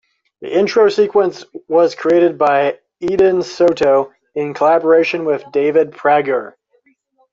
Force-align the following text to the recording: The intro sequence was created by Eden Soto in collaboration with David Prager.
The 0.41 0.51
intro 0.51 0.89
sequence 0.89 1.45
was 1.67 1.93
created 1.93 2.39
by 2.39 2.79
Eden 3.01 3.43
Soto 3.43 4.11
in 4.33 4.55
collaboration 4.55 5.25
with 5.25 5.43
David 5.51 5.91
Prager. 5.91 6.53